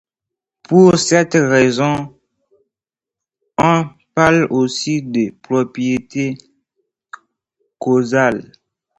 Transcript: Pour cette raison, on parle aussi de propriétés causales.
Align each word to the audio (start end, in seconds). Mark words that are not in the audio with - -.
Pour 0.63 0.97
cette 0.97 1.35
raison, 1.35 2.19
on 3.59 3.83
parle 4.15 4.47
aussi 4.49 5.03
de 5.03 5.31
propriétés 5.43 6.39
causales. 7.77 8.51